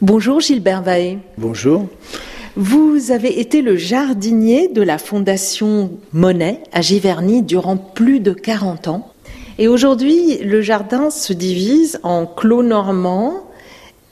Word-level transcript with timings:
Bonjour 0.00 0.38
Gilbert 0.38 0.82
Vaé. 0.82 1.18
Bonjour. 1.38 1.88
Vous 2.54 3.10
avez 3.10 3.40
été 3.40 3.62
le 3.62 3.74
jardinier 3.74 4.68
de 4.68 4.80
la 4.80 4.96
Fondation 4.96 5.90
Monet 6.12 6.62
à 6.72 6.82
Giverny 6.82 7.42
durant 7.42 7.76
plus 7.76 8.20
de 8.20 8.32
40 8.32 8.86
ans. 8.86 9.12
Et 9.58 9.66
aujourd'hui, 9.66 10.38
le 10.38 10.62
jardin 10.62 11.10
se 11.10 11.32
divise 11.32 11.98
en 12.04 12.26
clos 12.26 12.62
normand 12.62 13.42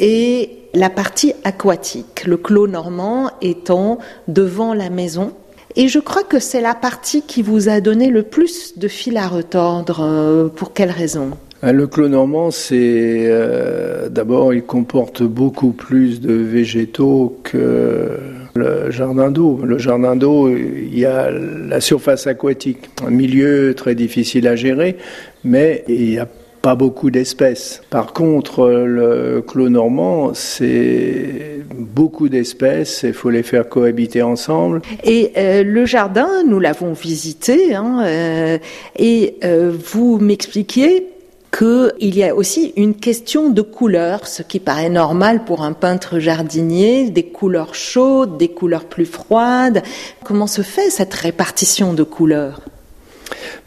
et 0.00 0.58
la 0.74 0.90
partie 0.90 1.34
aquatique. 1.44 2.24
Le 2.26 2.36
clos 2.36 2.66
normand 2.66 3.30
étant 3.40 3.98
devant 4.26 4.74
la 4.74 4.90
maison. 4.90 5.34
Et 5.76 5.86
je 5.86 6.00
crois 6.00 6.24
que 6.24 6.40
c'est 6.40 6.60
la 6.60 6.74
partie 6.74 7.22
qui 7.22 7.42
vous 7.42 7.68
a 7.68 7.80
donné 7.80 8.08
le 8.08 8.24
plus 8.24 8.76
de 8.76 8.88
fil 8.88 9.16
à 9.16 9.28
retordre. 9.28 10.00
Euh, 10.00 10.48
pour 10.48 10.72
quelle 10.72 10.90
raison? 10.90 11.30
ah, 11.30 11.45
le 11.72 11.86
clos 11.86 12.08
normand, 12.08 12.50
c'est 12.50 13.26
euh, 13.28 14.08
d'abord, 14.08 14.54
il 14.54 14.62
comporte 14.62 15.22
beaucoup 15.22 15.72
plus 15.72 16.20
de 16.20 16.32
végétaux 16.32 17.38
que 17.42 18.10
le 18.54 18.90
jardin 18.90 19.30
d'eau. 19.30 19.60
Le 19.64 19.78
jardin 19.78 20.16
d'eau, 20.16 20.48
il 20.48 20.96
y 20.96 21.04
a 21.04 21.30
la 21.30 21.80
surface 21.80 22.26
aquatique, 22.26 22.88
un 23.04 23.10
milieu 23.10 23.74
très 23.74 23.94
difficile 23.94 24.46
à 24.46 24.54
gérer, 24.54 24.96
mais 25.44 25.84
il 25.88 26.10
n'y 26.10 26.18
a 26.18 26.28
pas 26.62 26.76
beaucoup 26.76 27.10
d'espèces. 27.10 27.82
Par 27.90 28.12
contre, 28.12 28.68
le 28.68 29.42
clos 29.46 29.68
normand, 29.68 30.34
c'est 30.34 31.62
beaucoup 31.76 32.28
d'espèces, 32.28 33.04
il 33.04 33.12
faut 33.12 33.30
les 33.30 33.42
faire 33.42 33.68
cohabiter 33.68 34.22
ensemble. 34.22 34.82
Et 35.04 35.32
euh, 35.36 35.62
le 35.62 35.84
jardin, 35.84 36.44
nous 36.46 36.60
l'avons 36.60 36.92
visité, 36.92 37.74
hein, 37.74 38.02
euh, 38.04 38.58
et 38.98 39.36
vous 39.42 40.18
m'expliquiez 40.18 41.15
qu'il 41.50 42.14
y 42.14 42.24
a 42.24 42.34
aussi 42.34 42.72
une 42.76 42.94
question 42.94 43.50
de 43.50 43.62
couleur, 43.62 44.26
ce 44.26 44.42
qui 44.42 44.60
paraît 44.60 44.88
normal 44.88 45.44
pour 45.44 45.62
un 45.62 45.72
peintre 45.72 46.18
jardinier, 46.18 47.10
des 47.10 47.26
couleurs 47.26 47.74
chaudes, 47.74 48.36
des 48.36 48.48
couleurs 48.48 48.84
plus 48.84 49.06
froides. 49.06 49.82
Comment 50.24 50.46
se 50.46 50.62
fait 50.62 50.90
cette 50.90 51.14
répartition 51.14 51.94
de 51.94 52.02
couleurs? 52.02 52.60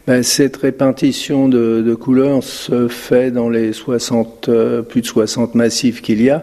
Ben, 0.06 0.22
cette 0.22 0.56
répartition 0.56 1.48
de, 1.48 1.94
couleurs 1.94 2.42
se 2.42 2.88
fait 2.88 3.30
dans 3.30 3.50
les 3.50 3.72
60, 3.72 4.48
euh, 4.48 4.82
plus 4.82 5.02
de 5.02 5.06
60 5.06 5.54
massifs 5.54 6.00
qu'il 6.00 6.22
y 6.22 6.30
a 6.30 6.42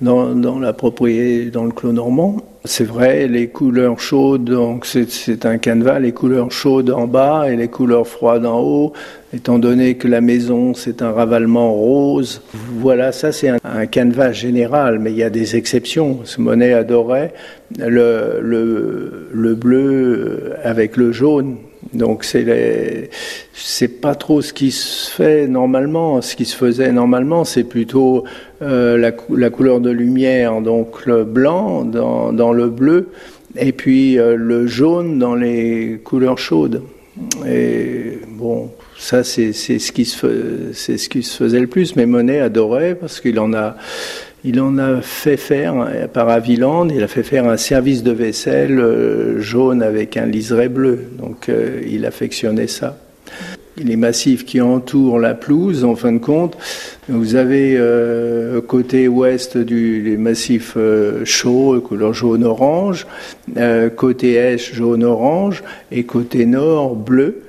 dans, 0.00 0.58
la 0.58 0.72
propriété, 0.72 1.50
dans 1.50 1.64
le 1.64 1.72
clos 1.72 1.92
normand. 1.92 2.36
C'est 2.64 2.84
vrai, 2.84 3.26
les 3.28 3.48
couleurs 3.48 3.98
chaudes, 3.98 4.44
donc 4.44 4.86
c'est 4.86 5.46
un 5.46 5.58
canevas, 5.58 5.98
les 5.98 6.12
couleurs 6.12 6.52
chaudes 6.52 6.90
en 6.90 7.08
bas 7.08 7.50
et 7.50 7.56
les 7.56 7.66
couleurs 7.66 8.06
froides 8.06 8.46
en 8.46 8.60
haut, 8.60 8.92
étant 9.34 9.58
donné 9.58 9.96
que 9.96 10.06
la 10.06 10.20
maison 10.20 10.74
c'est 10.74 11.02
un 11.02 11.10
ravalement 11.10 11.72
rose. 11.72 12.42
Voilà, 12.78 13.10
ça 13.10 13.32
c'est 13.32 13.48
un, 13.48 13.86
canevas 13.86 14.32
général, 14.32 15.00
mais 15.00 15.10
il 15.10 15.16
y 15.16 15.24
a 15.24 15.30
des 15.30 15.56
exceptions. 15.56 16.20
Ce 16.24 16.40
Monet 16.40 16.72
adorait 16.72 17.32
le 17.78 19.54
bleu 19.54 20.52
avec 20.62 20.96
le 20.96 21.10
jaune. 21.10 21.56
Donc 21.92 22.24
c'est 22.24 23.10
c'est 23.52 24.00
pas 24.00 24.14
trop 24.14 24.40
ce 24.40 24.52
qui 24.52 24.70
se 24.70 25.10
fait 25.10 25.46
normalement. 25.46 26.22
Ce 26.22 26.36
qui 26.36 26.44
se 26.44 26.56
faisait 26.56 26.92
normalement, 26.92 27.44
c'est 27.44 27.64
plutôt 27.64 28.24
euh, 28.62 28.96
la, 28.96 29.50
couleur 29.50 29.80
de 29.80 29.90
lumière, 29.90 30.60
donc 30.60 31.06
le 31.06 31.24
blanc 31.24 31.84
dans, 31.84 32.32
dans 32.32 32.52
le 32.52 32.68
bleu, 32.70 33.08
et 33.56 33.72
puis 33.72 34.18
euh, 34.18 34.36
le 34.36 34.66
jaune 34.66 35.18
dans 35.18 35.34
les 35.34 36.00
couleurs 36.02 36.38
chaudes. 36.38 36.82
Et 37.46 38.18
bon, 38.28 38.70
ça 38.96 39.22
c'est 39.22 39.52
ce 39.52 39.92
qui 39.92 40.06
se 40.06 40.72
c'est 40.72 40.96
ce 40.96 41.08
qui 41.08 41.22
se 41.22 41.36
faisait 41.36 41.60
le 41.60 41.66
plus. 41.66 41.96
Mais 41.96 42.06
Monet 42.06 42.40
adorait 42.40 42.94
parce 42.94 43.20
qu'il 43.20 43.38
en 43.38 43.52
a 43.52 43.76
il 44.44 44.60
en 44.60 44.76
a 44.78 45.00
fait 45.00 45.36
faire 45.36 45.88
par 46.12 46.28
Aviland, 46.28 46.88
il 46.88 47.02
a 47.02 47.08
fait 47.08 47.22
faire 47.22 47.46
un 47.46 47.56
service 47.56 48.02
de 48.02 48.10
vaisselle 48.10 48.80
euh, 48.80 49.40
jaune 49.40 49.82
avec 49.82 50.16
un 50.16 50.26
liseré 50.26 50.68
bleu. 50.68 50.98
Donc 51.18 51.48
euh, 51.48 51.80
il 51.88 52.04
affectionnait 52.06 52.66
ça. 52.66 52.98
Les 53.78 53.96
massifs 53.96 54.44
qui 54.44 54.60
entourent 54.60 55.18
la 55.18 55.34
pelouse, 55.34 55.84
en 55.84 55.94
fin 55.94 56.12
de 56.12 56.18
compte, 56.18 56.58
vous 57.08 57.36
avez 57.36 57.76
euh, 57.78 58.60
côté 58.60 59.08
ouest 59.08 59.56
du 59.56 60.16
massif 60.18 60.74
euh, 60.76 61.24
chaud, 61.24 61.80
couleur 61.80 62.12
jaune-orange, 62.12 63.06
côté 63.96 64.34
est 64.34 64.58
jaune-orange, 64.58 65.62
et 65.90 66.04
côté 66.04 66.44
nord 66.44 66.96
bleu. 66.96 67.42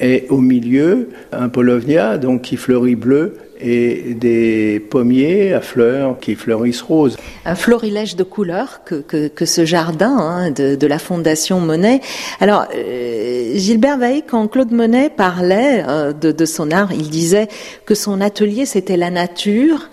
Et 0.00 0.26
au 0.30 0.38
milieu, 0.38 1.10
un 1.30 1.50
polovnia, 1.50 2.16
donc 2.16 2.42
qui 2.42 2.56
fleurit 2.56 2.96
bleu, 2.96 3.36
et 3.62 4.14
des 4.14 4.80
pommiers 4.80 5.52
à 5.52 5.60
fleurs 5.60 6.18
qui 6.20 6.34
fleurissent 6.34 6.82
roses. 6.82 7.16
Un 7.44 7.54
florilège 7.54 8.16
de 8.16 8.24
couleurs 8.24 8.80
que, 8.84 8.96
que, 8.96 9.28
que 9.28 9.44
ce 9.44 9.64
jardin 9.64 10.16
hein, 10.18 10.50
de, 10.50 10.74
de, 10.74 10.86
la 10.86 10.98
Fondation 10.98 11.60
Monet. 11.60 12.00
Alors, 12.40 12.66
euh, 12.74 13.52
Gilbert 13.54 13.98
Vaille, 13.98 14.24
quand 14.26 14.48
Claude 14.48 14.72
Monet 14.72 15.10
parlait 15.10 15.84
euh, 15.86 16.12
de, 16.12 16.32
de, 16.32 16.44
son 16.44 16.70
art, 16.70 16.92
il 16.92 17.10
disait 17.10 17.48
que 17.86 17.94
son 17.94 18.20
atelier, 18.20 18.66
c'était 18.66 18.96
la 18.96 19.10
nature. 19.10 19.88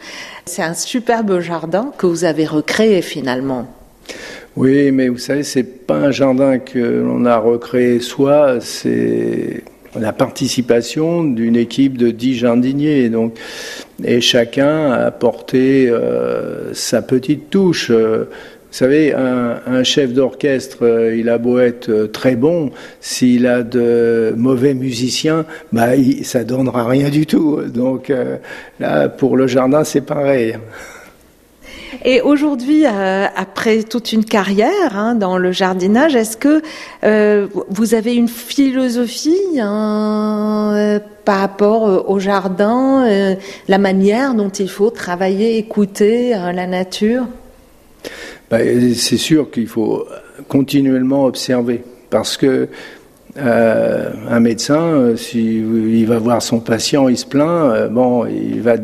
C'est 0.46 0.64
un 0.64 0.74
superbe 0.74 1.40
jardin 1.40 1.92
que 1.98 2.06
vous 2.06 2.24
avez 2.24 2.46
recréé 2.46 3.02
finalement. 3.02 3.68
Oui, 4.56 4.92
mais 4.92 5.08
vous 5.08 5.20
savez, 5.20 5.44
c'est 5.44 5.86
pas 5.86 5.98
un 5.98 6.12
jardin 6.12 6.58
que 6.58 6.80
l'on 6.80 7.26
a 7.26 7.38
recréé 7.38 8.00
soi, 8.00 8.60
c'est 8.60 9.64
la 10.00 10.14
participation 10.14 11.24
d'une 11.24 11.56
équipe 11.56 11.98
de 11.98 12.12
dix 12.12 12.36
jardiniers. 12.36 13.10
Donc, 13.10 13.38
et 14.04 14.22
chacun 14.22 14.92
a 14.92 15.06
apporté 15.06 15.90
euh, 15.90 16.74
sa 16.74 17.02
petite 17.02 17.50
touche. 17.50 17.90
Euh, 17.90 18.26
vous 18.70 18.78
savez, 18.78 19.14
un, 19.14 19.84
chef 19.84 20.14
d'orchestre, 20.14 20.80
euh, 20.82 21.16
il 21.16 21.30
a 21.30 21.38
beau 21.38 21.58
être 21.58 22.08
très 22.12 22.36
bon, 22.36 22.72
s'il 23.00 23.48
a 23.48 23.64
de 23.64 24.34
mauvais 24.36 24.74
musiciens, 24.74 25.46
bah, 25.72 25.96
il, 25.96 26.26
ça 26.26 26.44
donnera 26.44 26.86
rien 26.86 27.10
du 27.10 27.26
tout. 27.26 27.62
Donc 27.74 28.12
là, 28.80 29.10
pour 29.10 29.38
le 29.38 29.48
jardin, 29.48 29.84
c'est 29.84 30.02
pareil. 30.02 30.58
Et 32.06 32.22
aujourd'hui, 32.22 32.86
euh, 32.86 33.26
après 33.36 33.84
toute 33.84 34.12
une 34.14 34.26
carrière 34.26 34.98
hein, 34.98 35.16
dans 35.16 35.38
le 35.38 35.52
jardinage, 35.52 36.16
est-ce 36.16 36.38
que 36.38 36.62
euh, 37.04 37.48
vous 37.70 37.94
avez 37.94 38.16
une 38.16 38.28
philosophie 38.28 39.38
euh, 39.58 41.00
par 41.26 41.40
rapport 41.40 42.10
au 42.10 42.20
jardin, 42.20 43.36
la 43.68 43.78
manière 43.78 44.34
dont 44.34 44.50
il 44.50 44.70
faut 44.70 44.90
travailler, 44.90 45.58
écouter 45.58 46.30
la 46.30 46.68
nature? 46.68 47.26
Ben, 48.50 48.94
C'est 48.96 49.18
sûr 49.18 49.52
qu'il 49.52 49.68
faut 49.68 50.06
continuellement 50.48 51.26
observer 51.26 51.84
parce 52.10 52.38
que 52.38 52.70
euh, 53.38 54.10
un 54.30 54.40
médecin, 54.40 54.82
euh, 54.82 55.16
si 55.16 55.58
il 55.58 56.06
va 56.08 56.18
voir 56.18 56.42
son 56.42 56.60
patient, 56.60 57.08
il 57.08 57.18
se 57.18 57.26
plaint, 57.26 57.72
euh, 57.72 57.88
bon, 57.88 58.26
il 58.26 58.62
va 58.62 58.76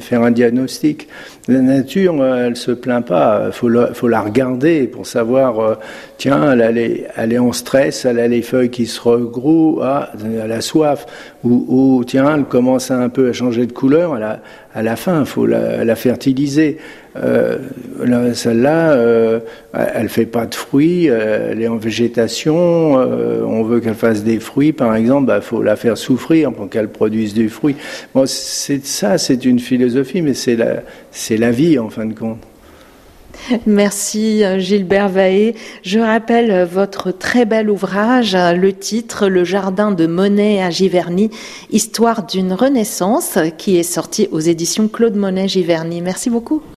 faire 0.00 0.22
un 0.22 0.30
diagnostic. 0.30 1.08
La 1.48 1.60
nature, 1.60 2.24
elle 2.24 2.56
se 2.56 2.70
plaint 2.70 3.04
pas. 3.04 3.50
Faut 3.52 3.68
la, 3.68 3.94
faut 3.94 4.08
la 4.08 4.20
regarder 4.20 4.86
pour 4.86 5.06
savoir. 5.06 5.78
tiens, 6.18 6.52
elle, 6.58 6.78
est, 6.78 7.38
en 7.38 7.52
stress, 7.52 8.04
elle 8.04 8.18
a 8.18 8.28
les 8.28 8.42
feuilles 8.42 8.70
qui 8.70 8.86
se 8.86 9.00
regroupent, 9.00 9.80
ah, 9.82 10.10
elle 10.44 10.52
a 10.52 10.60
soif, 10.60 11.06
ou, 11.44 12.04
tiens, 12.06 12.36
elle 12.36 12.44
commence 12.44 12.90
un 12.90 13.08
peu 13.08 13.30
à 13.30 13.32
changer 13.32 13.66
de 13.66 13.72
couleur. 13.72 14.16
Elle 14.16 14.24
a, 14.24 14.40
à 14.74 14.82
la 14.82 14.96
fin, 14.96 15.24
faut 15.24 15.46
la, 15.46 15.84
la 15.84 15.96
fertiliser. 15.96 16.76
Euh, 17.22 17.58
Celle-là, 18.34 18.92
euh, 18.92 19.40
elle 19.72 20.08
fait 20.08 20.26
pas 20.26 20.46
de 20.46 20.54
fruits, 20.54 21.10
euh, 21.10 21.50
elle 21.50 21.62
est 21.62 21.68
en 21.68 21.76
végétation. 21.76 22.98
Euh, 22.98 23.42
on 23.44 23.62
veut 23.64 23.80
qu'elle 23.80 23.94
fasse 23.94 24.22
des 24.22 24.38
fruits, 24.38 24.72
par 24.72 24.94
exemple, 24.94 25.24
il 25.24 25.26
bah, 25.26 25.40
faut 25.40 25.62
la 25.62 25.76
faire 25.76 25.98
souffrir 25.98 26.52
pour 26.52 26.68
qu'elle 26.68 26.88
produise 26.88 27.34
du 27.34 27.48
fruit. 27.48 27.76
Bon, 28.14 28.24
c'est 28.26 28.84
ça, 28.86 29.18
c'est 29.18 29.44
une 29.44 29.58
philosophie, 29.58 30.22
mais 30.22 30.34
c'est 30.34 30.56
la, 30.56 30.82
la 31.30 31.50
vie 31.50 31.78
en 31.78 31.90
fin 31.90 32.06
de 32.06 32.14
compte. 32.14 32.38
Merci 33.66 34.42
Gilbert 34.58 35.08
Vaé. 35.08 35.54
Je 35.82 36.00
rappelle 36.00 36.64
votre 36.64 37.12
très 37.12 37.44
bel 37.44 37.70
ouvrage, 37.70 38.36
le 38.36 38.72
titre 38.72 39.28
Le 39.28 39.44
jardin 39.44 39.92
de 39.92 40.06
Monet 40.06 40.62
à 40.62 40.70
Giverny, 40.70 41.30
histoire 41.70 42.26
d'une 42.26 42.52
renaissance, 42.52 43.38
qui 43.56 43.78
est 43.78 43.84
sorti 43.84 44.28
aux 44.32 44.40
éditions 44.40 44.88
Claude 44.88 45.14
Monet 45.16 45.48
Giverny. 45.48 46.02
Merci 46.02 46.30
beaucoup. 46.30 46.62